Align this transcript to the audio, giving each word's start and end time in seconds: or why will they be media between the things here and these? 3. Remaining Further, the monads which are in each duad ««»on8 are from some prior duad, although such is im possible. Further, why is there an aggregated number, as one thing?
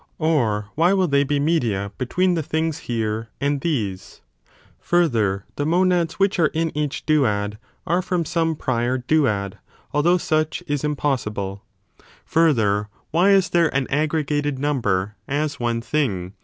or 0.17 0.69
why 0.73 0.93
will 0.93 1.07
they 1.07 1.23
be 1.23 1.39
media 1.39 1.91
between 1.99 2.33
the 2.33 2.41
things 2.41 2.79
here 2.89 3.29
and 3.39 3.61
these? 3.61 4.21
3. 4.31 4.33
Remaining 4.33 4.79
Further, 5.19 5.45
the 5.57 5.65
monads 5.67 6.13
which 6.15 6.39
are 6.39 6.47
in 6.47 6.75
each 6.75 7.05
duad 7.05 7.57
««»on8 7.57 7.57
are 7.85 8.01
from 8.01 8.25
some 8.25 8.55
prior 8.55 8.97
duad, 8.97 9.59
although 9.93 10.17
such 10.17 10.63
is 10.65 10.83
im 10.83 10.95
possible. 10.95 11.61
Further, 12.25 12.89
why 13.11 13.29
is 13.29 13.49
there 13.49 13.69
an 13.75 13.85
aggregated 13.91 14.57
number, 14.57 15.17
as 15.27 15.59
one 15.59 15.81
thing? 15.81 16.33